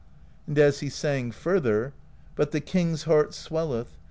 [0.47, 1.93] And as he sang further:
[2.35, 3.99] But the King's heart swelleth.